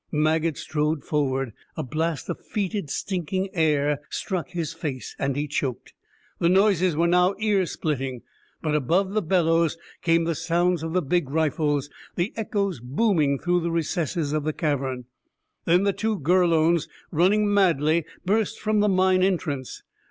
Maget 0.11 0.57
strode 0.57 1.03
forward. 1.03 1.53
A 1.77 1.83
blast 1.83 2.27
of 2.27 2.43
fetid, 2.43 2.89
stinking 2.89 3.49
air 3.53 4.01
struck 4.09 4.49
his 4.49 4.73
face, 4.73 5.15
and 5.19 5.35
he 5.35 5.47
choked. 5.47 5.93
The 6.39 6.49
noises 6.49 6.95
were 6.95 7.05
now 7.05 7.35
ear 7.37 7.67
splitting, 7.67 8.23
but 8.63 8.73
above 8.73 9.13
the 9.13 9.21
bellows 9.21 9.77
came 10.01 10.23
the 10.23 10.33
sounds 10.33 10.81
of 10.81 10.93
the 10.93 11.03
big 11.03 11.29
rifles, 11.29 11.87
the 12.15 12.33
echoes 12.35 12.79
booming 12.79 13.37
through 13.37 13.59
the 13.61 13.69
recesses 13.69 14.33
of 14.33 14.43
the 14.43 14.53
cavern. 14.53 15.05
Then 15.65 15.83
the 15.83 15.93
two 15.93 16.17
Gurlones, 16.17 16.87
running 17.11 17.53
madly, 17.53 18.03
burst 18.25 18.59
from 18.59 18.79
the 18.79 18.89
mine 18.89 19.21
entrance. 19.21 19.83